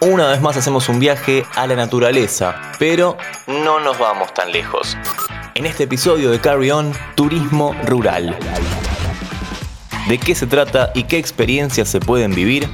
una 0.00 0.28
vez 0.28 0.40
más 0.40 0.56
hacemos 0.56 0.88
un 0.88 0.98
viaje 0.98 1.44
a 1.54 1.66
la 1.66 1.76
naturaleza, 1.76 2.72
pero 2.78 3.16
no 3.46 3.80
nos 3.80 3.98
vamos 3.98 4.32
tan 4.32 4.50
lejos. 4.50 4.96
En 5.54 5.66
este 5.66 5.84
episodio 5.84 6.30
de 6.30 6.40
Carry 6.40 6.70
On, 6.70 6.92
Turismo 7.14 7.74
Rural. 7.84 8.36
¿De 10.08 10.18
qué 10.18 10.34
se 10.34 10.46
trata 10.46 10.90
y 10.94 11.04
qué 11.04 11.18
experiencias 11.18 11.88
se 11.88 12.00
pueden 12.00 12.34
vivir? 12.34 12.66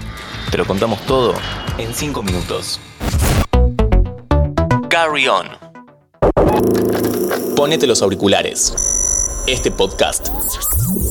Te 0.50 0.58
lo 0.58 0.66
contamos 0.66 1.00
todo 1.06 1.34
en 1.78 1.92
5 1.92 2.22
minutos. 2.22 2.80
Carry 4.88 5.26
On. 5.28 5.48
Ponete 7.56 7.86
los 7.86 8.02
auriculares. 8.02 9.42
Este 9.46 9.70
podcast 9.70 10.28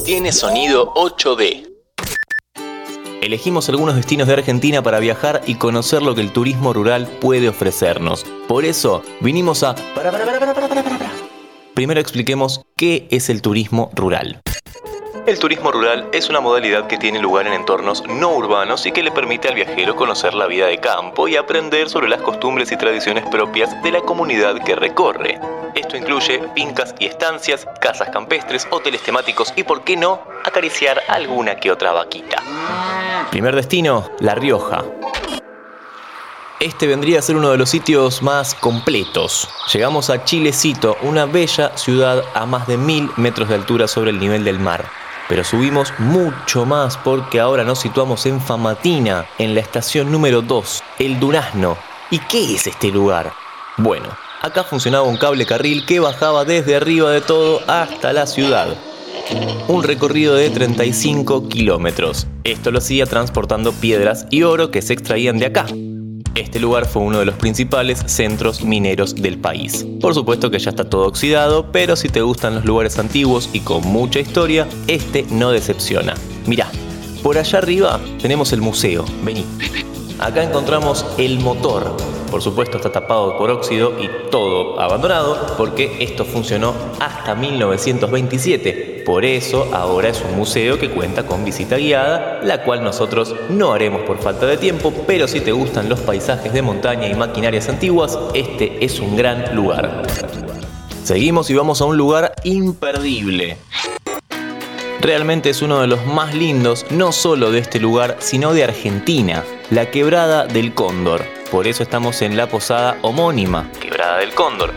tiene 0.06 0.32
sonido 0.32 0.94
8D. 0.94 1.75
Elegimos 3.22 3.70
algunos 3.70 3.96
destinos 3.96 4.28
de 4.28 4.34
Argentina 4.34 4.84
para 4.84 5.00
viajar 5.00 5.42
y 5.46 5.56
conocer 5.56 6.02
lo 6.02 6.14
que 6.14 6.22
el 6.22 6.32
turismo 6.32 6.74
rural 6.74 7.08
puede 7.20 7.50
ofrecernos. 7.50 8.26
Por 8.48 8.66
eso, 8.66 9.04
vinimos 9.20 9.64
a... 9.64 9.76
Primero 11.74 12.00
expliquemos 12.00 12.62
qué 12.78 13.08
es 13.10 13.30
el 13.30 13.42
turismo 13.42 13.90
rural. 13.96 14.42
El 15.26 15.40
turismo 15.40 15.72
rural 15.72 16.08
es 16.14 16.30
una 16.30 16.40
modalidad 16.40 16.86
que 16.86 17.00
tiene 17.00 17.20
lugar 17.20 17.48
en 17.48 17.54
entornos 17.54 18.04
no 18.08 18.36
urbanos 18.36 18.86
y 18.86 18.92
que 18.92 19.02
le 19.02 19.12
permite 19.12 19.48
al 19.48 19.56
viajero 19.56 19.96
conocer 19.96 20.36
la 20.36 20.46
vida 20.46 20.68
de 20.68 20.78
campo 20.78 21.28
y 21.28 21.36
aprender 21.36 21.90
sobre 21.90 22.08
las 22.08 22.22
costumbres 22.22 22.72
y 22.72 22.78
tradiciones 22.78 23.26
propias 23.26 23.82
de 23.82 23.92
la 23.92 24.02
comunidad 24.02 24.64
que 24.64 24.76
recorre. 24.76 25.40
Esto 25.74 25.98
incluye 25.98 26.42
fincas 26.54 26.94
y 27.00 27.08
estancias, 27.08 27.68
casas 27.82 28.10
campestres, 28.12 28.68
hoteles 28.70 29.02
temáticos 29.02 29.52
y, 29.56 29.64
por 29.64 29.84
qué 29.84 29.98
no, 29.98 30.22
acariciar 30.46 31.02
alguna 31.08 31.56
que 31.56 31.72
otra 31.72 31.92
vaquita. 31.92 32.44
Primer 33.32 33.56
destino, 33.56 34.10
La 34.20 34.36
Rioja. 34.36 34.86
Este 36.60 36.88
vendría 36.88 37.20
a 37.20 37.22
ser 37.22 37.36
uno 37.36 37.52
de 37.52 37.58
los 37.58 37.70
sitios 37.70 38.22
más 38.22 38.56
completos. 38.56 39.50
Llegamos 39.74 40.10
a 40.10 40.24
Chilecito, 40.24 40.96
una 41.02 41.26
bella 41.26 41.78
ciudad 41.78 42.24
a 42.34 42.46
más 42.46 42.66
de 42.68 42.78
mil 42.78 43.10
metros 43.18 43.50
de 43.50 43.56
altura 43.56 43.88
sobre 43.88 44.12
el 44.12 44.20
nivel 44.20 44.46
del 44.46 44.60
mar. 44.60 44.86
Pero 45.28 45.44
subimos 45.44 45.92
mucho 45.98 46.66
más 46.66 46.98
porque 46.98 47.40
ahora 47.40 47.64
nos 47.64 47.80
situamos 47.80 48.26
en 48.26 48.40
Famatina, 48.40 49.26
en 49.38 49.54
la 49.54 49.60
estación 49.60 50.12
número 50.12 50.42
2, 50.42 50.84
el 51.00 51.20
Durazno. 51.20 51.78
¿Y 52.10 52.20
qué 52.20 52.56
es 52.56 52.68
este 52.68 52.90
lugar? 52.90 53.34
Bueno, 53.78 54.08
acá 54.42 54.64
funcionaba 54.64 55.04
un 55.04 55.18
cable 55.18 55.46
carril 55.46 55.86
que 55.86 56.00
bajaba 56.00 56.46
desde 56.46 56.76
arriba 56.76 57.12
de 57.12 57.22
todo 57.22 57.62
hasta 57.68 58.14
la 58.14 58.28
ciudad. 58.28 58.78
Un 59.68 59.84
recorrido 59.84 60.36
de 60.36 60.50
35 60.50 61.48
kilómetros. 61.50 62.28
Esto 62.44 62.72
lo 62.72 62.78
hacía 62.78 63.06
transportando 63.06 63.72
piedras 63.74 64.28
y 64.30 64.44
oro 64.44 64.72
que 64.72 64.82
se 64.82 64.94
extraían 64.94 65.40
de 65.40 65.48
acá. 65.48 65.66
Este 66.36 66.60
lugar 66.60 66.86
fue 66.86 67.02
uno 67.02 67.20
de 67.20 67.26
los 67.26 67.36
principales 67.36 68.04
centros 68.08 68.64
mineros 68.64 69.16
del 69.16 69.40
país. 69.40 69.86
Por 70.02 70.14
supuesto 70.14 70.52
que 70.52 70.60
ya 70.60 70.70
está 70.70 70.90
todo 70.90 71.08
oxidado, 71.08 71.72
pero 71.72 71.96
si 71.96 72.10
te 72.10 72.22
gustan 72.22 72.56
los 72.56 72.66
lugares 72.66 73.00
antiguos 73.00 73.50
y 73.54 73.62
con 73.62 73.84
mucha 73.84 74.20
historia, 74.20 74.68
este 74.88 75.26
no 75.32 75.52
decepciona. 75.52 76.14
Mirá, 76.46 76.70
por 77.24 77.38
allá 77.38 77.60
arriba 77.60 78.00
tenemos 78.22 78.52
el 78.52 78.62
museo, 78.62 79.06
vení. 79.24 79.46
Acá 80.20 80.44
encontramos 80.44 81.06
el 81.18 81.40
motor. 81.40 81.96
Por 82.32 82.42
supuesto 82.42 82.78
está 82.78 82.92
tapado 82.92 83.38
por 83.38 83.50
óxido 83.52 83.94
y 84.00 84.10
todo 84.30 84.80
abandonado 84.80 85.56
porque 85.58 85.98
esto 86.00 86.26
funcionó 86.26 86.74
hasta 87.00 87.36
1927 87.36 88.96
por 89.06 89.24
eso 89.24 89.70
ahora 89.72 90.10
es 90.10 90.20
un 90.28 90.36
museo 90.36 90.80
que 90.80 90.90
cuenta 90.90 91.28
con 91.28 91.46
visita 91.46 91.78
guiada, 91.78 92.42
la 92.44 92.64
cual 92.64 92.84
nosotros 92.84 93.36
no 93.50 93.72
haremos 93.72 94.02
por 94.02 94.18
falta 94.18 94.48
de 94.48 94.58
tiempo, 94.58 94.92
pero 95.06 95.28
si 95.28 95.42
te 95.42 95.52
gustan 95.52 95.88
los 95.88 96.00
paisajes 96.00 96.52
de 96.52 96.64
montaña 96.64 97.08
y 97.08 97.14
maquinarias 97.14 97.70
antiguas, 97.70 98.18
este 98.34 98.84
es 98.84 99.00
un 99.00 99.16
gran 99.16 99.56
lugar. 99.56 100.02
Seguimos 101.04 101.52
y 101.52 101.54
vamos 101.54 101.82
a 101.82 101.86
un 101.86 101.98
lugar 101.98 102.34
imperdible. 102.44 103.58
Realmente 105.02 105.52
es 105.52 105.62
uno 105.62 105.82
de 105.82 105.88
los 105.88 106.04
más 106.08 106.34
lindos, 106.34 106.88
no 106.90 107.12
solo 107.12 107.52
de 107.52 107.60
este 107.60 107.80
lugar, 107.80 108.18
sino 108.18 108.54
de 108.54 108.64
Argentina, 108.64 109.44
la 109.70 109.90
Quebrada 109.90 110.46
del 110.46 110.74
Cóndor. 110.74 111.26
Por 111.52 111.68
eso 111.68 111.84
estamos 111.84 112.22
en 112.22 112.38
la 112.38 112.48
posada 112.48 112.98
homónima, 113.02 113.70
Quebrada 113.80 114.18
del 114.18 114.34
Cóndor 114.34 114.74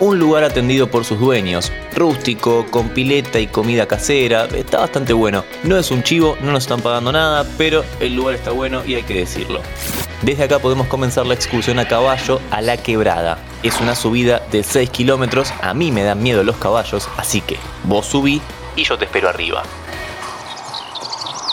un 0.00 0.18
lugar 0.18 0.44
atendido 0.44 0.90
por 0.90 1.04
sus 1.04 1.20
dueños, 1.20 1.70
rústico, 1.94 2.66
con 2.70 2.88
pileta 2.88 3.38
y 3.38 3.46
comida 3.46 3.86
casera, 3.86 4.46
está 4.46 4.80
bastante 4.80 5.12
bueno. 5.12 5.44
No 5.62 5.76
es 5.76 5.90
un 5.90 6.02
chivo, 6.02 6.36
no 6.40 6.52
nos 6.52 6.64
están 6.64 6.80
pagando 6.80 7.12
nada, 7.12 7.46
pero 7.58 7.84
el 8.00 8.16
lugar 8.16 8.34
está 8.34 8.50
bueno 8.50 8.82
y 8.86 8.94
hay 8.94 9.02
que 9.02 9.14
decirlo. 9.14 9.60
Desde 10.22 10.44
acá 10.44 10.58
podemos 10.58 10.86
comenzar 10.86 11.26
la 11.26 11.34
excursión 11.34 11.78
a 11.78 11.86
caballo 11.86 12.40
a 12.50 12.62
la 12.62 12.78
quebrada. 12.78 13.38
Es 13.62 13.78
una 13.80 13.94
subida 13.94 14.40
de 14.50 14.62
6 14.62 14.88
kilómetros, 14.88 15.52
a 15.60 15.74
mí 15.74 15.92
me 15.92 16.02
dan 16.02 16.22
miedo 16.22 16.42
los 16.42 16.56
caballos, 16.56 17.08
así 17.18 17.42
que 17.42 17.58
vos 17.84 18.06
subí 18.06 18.40
y 18.76 18.84
yo 18.84 18.96
te 18.96 19.04
espero 19.04 19.28
arriba. 19.28 19.62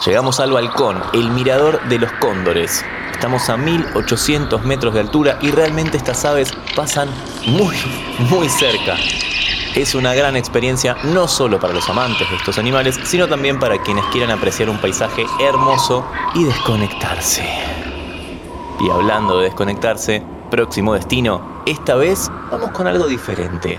Llegamos 0.07 0.39
al 0.39 0.53
balcón, 0.53 1.03
el 1.11 1.31
mirador 1.31 1.81
de 1.89 1.99
los 1.99 2.09
cóndores. 2.13 2.81
Estamos 3.11 3.49
a 3.49 3.57
1800 3.57 4.63
metros 4.63 4.93
de 4.93 5.01
altura 5.01 5.37
y 5.41 5.51
realmente 5.51 5.97
estas 5.97 6.23
aves 6.23 6.53
pasan 6.77 7.09
muy, 7.45 7.75
muy 8.29 8.47
cerca. 8.47 8.95
Es 9.75 9.95
una 9.95 10.13
gran 10.13 10.37
experiencia 10.37 10.95
no 11.03 11.27
solo 11.27 11.59
para 11.59 11.73
los 11.73 11.89
amantes 11.89 12.29
de 12.29 12.37
estos 12.37 12.57
animales, 12.57 12.97
sino 13.03 13.27
también 13.27 13.59
para 13.59 13.81
quienes 13.81 14.05
quieran 14.05 14.31
apreciar 14.31 14.69
un 14.69 14.77
paisaje 14.77 15.25
hermoso 15.41 16.05
y 16.35 16.45
desconectarse. 16.45 17.45
Y 18.79 18.89
hablando 18.89 19.39
de 19.39 19.47
desconectarse, 19.47 20.23
próximo 20.49 20.93
destino, 20.93 21.63
esta 21.65 21.95
vez 21.95 22.31
vamos 22.49 22.71
con 22.71 22.87
algo 22.87 23.07
diferente. 23.07 23.77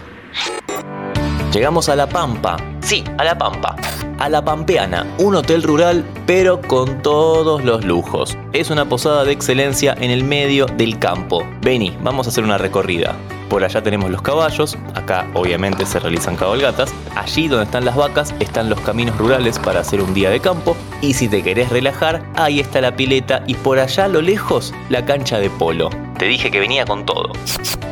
Llegamos 1.55 1.89
a 1.89 1.97
La 1.97 2.07
Pampa. 2.07 2.59
Sí, 2.83 3.03
a 3.17 3.25
La 3.25 3.39
Pampa 3.39 3.75
a 4.19 4.29
La 4.29 4.45
Pampeana, 4.45 5.07
un 5.19 5.35
hotel 5.35 5.63
rural 5.63 6.05
pero 6.27 6.61
con 6.61 7.03
todos 7.03 7.65
los 7.65 7.85
lujos. 7.85 8.37
Es 8.53 8.71
una 8.71 8.89
posada 8.89 9.25
de 9.25 9.33
excelencia 9.33 9.97
en 9.99 10.11
el 10.11 10.25
medio 10.25 10.67
del 10.67 10.99
campo. 10.99 11.43
Vení, 11.63 11.97
vamos 12.03 12.27
a 12.27 12.31
hacer 12.31 12.45
una 12.45 12.59
recorrida. 12.59 13.17
Por 13.49 13.65
allá 13.65 13.83
tenemos 13.83 14.11
los 14.11 14.21
caballos, 14.21 14.77
acá 14.95 15.27
obviamente 15.33 15.87
se 15.87 15.99
realizan 15.99 16.37
cabalgatas. 16.37 16.93
Allí 17.17 17.49
donde 17.49 17.65
están 17.65 17.87
las 17.87 17.97
vacas 17.97 18.35
están 18.41 18.69
los 18.69 18.79
caminos 18.81 19.17
rurales 19.17 19.59
para 19.59 19.81
hacer 19.81 20.03
un 20.03 20.13
día 20.13 20.29
de 20.29 20.41
campo. 20.41 20.77
Y 21.01 21.15
si 21.15 21.29
te 21.29 21.43
querés 21.43 21.71
relajar, 21.71 22.23
ahí 22.35 22.61
está 22.61 22.83
la 22.83 22.95
pileta 22.95 23.43
y 23.47 23.55
por 23.55 23.79
allá 23.79 24.05
a 24.05 24.09
lo 24.09 24.21
lejos 24.21 24.75
la 24.91 25.05
cancha 25.07 25.39
de 25.39 25.49
polo. 25.49 25.89
Te 26.19 26.27
dije 26.27 26.51
que 26.51 26.61
venía 26.61 26.85
con 26.85 27.07
todo. 27.07 27.33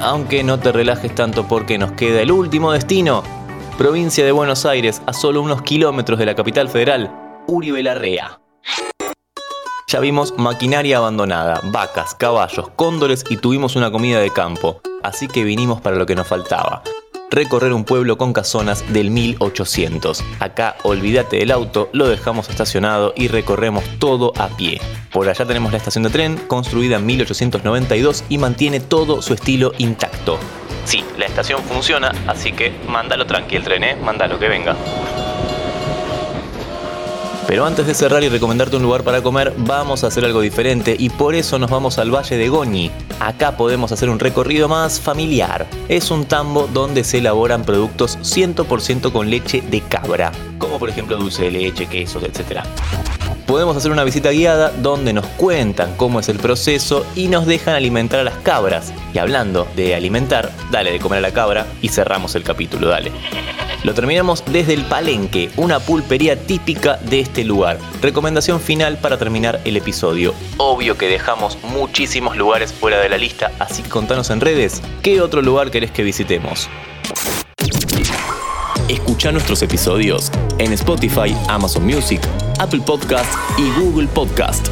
Aunque 0.02 0.44
no 0.44 0.58
te 0.58 0.72
relajes 0.72 1.14
tanto 1.14 1.48
porque 1.48 1.78
nos 1.78 1.92
queda 1.92 2.20
el 2.20 2.32
último 2.32 2.72
destino, 2.72 3.22
provincia 3.76 4.24
de 4.24 4.32
Buenos 4.32 4.64
Aires, 4.64 5.02
a 5.06 5.12
solo 5.12 5.42
unos 5.42 5.62
kilómetros 5.62 6.18
de 6.18 6.26
la 6.26 6.34
capital 6.34 6.68
federal, 6.68 7.10
Uribe 7.46 7.82
Larrea. 7.82 8.40
Ya 9.86 10.00
vimos 10.00 10.34
maquinaria 10.38 10.96
abandonada, 10.96 11.60
vacas, 11.64 12.14
caballos, 12.14 12.70
cóndores 12.74 13.24
y 13.28 13.36
tuvimos 13.36 13.76
una 13.76 13.92
comida 13.92 14.18
de 14.18 14.32
campo, 14.32 14.80
así 15.02 15.28
que 15.28 15.44
vinimos 15.44 15.80
para 15.80 15.96
lo 15.96 16.06
que 16.06 16.14
nos 16.14 16.26
faltaba. 16.26 16.82
Recorrer 17.30 17.72
un 17.72 17.84
pueblo 17.84 18.16
con 18.16 18.32
casonas 18.32 18.84
del 18.92 19.10
1800. 19.10 20.22
Acá 20.38 20.76
olvídate 20.84 21.38
del 21.38 21.50
auto, 21.50 21.90
lo 21.92 22.06
dejamos 22.06 22.48
estacionado 22.48 23.12
y 23.16 23.26
recorremos 23.28 23.84
todo 23.98 24.32
a 24.38 24.48
pie. 24.56 24.80
Por 25.12 25.28
allá 25.28 25.44
tenemos 25.44 25.72
la 25.72 25.78
estación 25.78 26.04
de 26.04 26.10
tren, 26.10 26.36
construida 26.46 26.96
en 26.96 27.06
1892 27.06 28.24
y 28.28 28.38
mantiene 28.38 28.78
todo 28.78 29.22
su 29.22 29.34
estilo 29.34 29.72
intacto. 29.78 30.38
Sí, 30.84 31.04
la 31.18 31.26
estación 31.26 31.62
funciona, 31.64 32.12
así 32.28 32.52
que 32.52 32.72
mándalo 32.88 33.26
tranqui 33.26 33.56
el 33.56 33.64
tren, 33.64 33.82
¿eh? 33.82 33.96
Mándalo 33.96 34.38
que 34.38 34.48
venga. 34.48 34.76
Pero 37.46 37.64
antes 37.64 37.86
de 37.86 37.94
cerrar 37.94 38.24
y 38.24 38.28
recomendarte 38.28 38.76
un 38.76 38.82
lugar 38.82 39.04
para 39.04 39.22
comer, 39.22 39.52
vamos 39.56 40.02
a 40.02 40.08
hacer 40.08 40.24
algo 40.24 40.40
diferente 40.40 40.96
y 40.98 41.10
por 41.10 41.34
eso 41.34 41.58
nos 41.58 41.70
vamos 41.70 41.98
al 41.98 42.14
Valle 42.14 42.36
de 42.36 42.48
Goñi. 42.48 42.90
Acá 43.20 43.56
podemos 43.56 43.92
hacer 43.92 44.10
un 44.10 44.18
recorrido 44.18 44.68
más 44.68 45.00
familiar. 45.00 45.66
Es 45.88 46.10
un 46.10 46.24
tambo 46.24 46.68
donde 46.72 47.04
se 47.04 47.18
elaboran 47.18 47.64
productos 47.64 48.18
100% 48.18 49.12
con 49.12 49.30
leche 49.30 49.62
de 49.62 49.80
cabra, 49.80 50.32
como 50.58 50.78
por 50.78 50.88
ejemplo 50.88 51.16
dulce 51.16 51.44
de 51.44 51.50
leche, 51.52 51.86
quesos, 51.86 52.22
etc 52.24 52.62
podemos 53.46 53.76
hacer 53.76 53.92
una 53.92 54.04
visita 54.04 54.32
guiada 54.32 54.70
donde 54.70 55.12
nos 55.12 55.24
cuentan 55.24 55.94
cómo 55.96 56.20
es 56.20 56.28
el 56.28 56.38
proceso 56.38 57.06
y 57.14 57.28
nos 57.28 57.46
dejan 57.46 57.74
alimentar 57.74 58.20
a 58.20 58.24
las 58.24 58.34
cabras. 58.38 58.92
Y 59.14 59.18
hablando 59.18 59.66
de 59.76 59.94
alimentar, 59.94 60.50
dale 60.70 60.90
de 60.92 60.98
comer 60.98 61.18
a 61.18 61.22
la 61.22 61.32
cabra 61.32 61.66
y 61.80 61.88
cerramos 61.88 62.34
el 62.34 62.42
capítulo, 62.42 62.88
dale. 62.88 63.12
Lo 63.86 63.94
terminamos 63.94 64.42
desde 64.50 64.74
el 64.74 64.84
Palenque, 64.84 65.48
una 65.56 65.78
pulpería 65.78 66.34
típica 66.34 66.96
de 66.96 67.20
este 67.20 67.44
lugar. 67.44 67.78
Recomendación 68.02 68.60
final 68.60 68.98
para 68.98 69.16
terminar 69.16 69.60
el 69.64 69.76
episodio. 69.76 70.34
Obvio 70.56 70.98
que 70.98 71.06
dejamos 71.06 71.56
muchísimos 71.62 72.36
lugares 72.36 72.72
fuera 72.72 72.98
de 72.98 73.08
la 73.08 73.16
lista, 73.16 73.52
así 73.60 73.84
que 73.84 73.88
contanos 73.88 74.30
en 74.30 74.40
redes 74.40 74.82
qué 75.04 75.20
otro 75.20 75.40
lugar 75.40 75.70
querés 75.70 75.92
que 75.92 76.02
visitemos. 76.02 76.68
Escucha 78.88 79.30
nuestros 79.30 79.62
episodios 79.62 80.32
en 80.58 80.72
Spotify, 80.72 81.36
Amazon 81.46 81.86
Music, 81.86 82.20
Apple 82.58 82.82
Podcast 82.84 83.32
y 83.56 83.70
Google 83.80 84.08
Podcast. 84.08 84.66